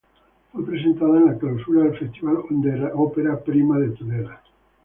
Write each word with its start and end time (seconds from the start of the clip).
Fue 0.51 0.65
presentada 0.65 1.15
en 1.19 1.25
la 1.27 1.37
clausura 1.37 1.83
del 1.83 1.95
Festival 1.95 2.37
Ópera 2.95 3.37
Prima 3.39 3.77
de 3.77 3.89
Tudela. 3.89 4.41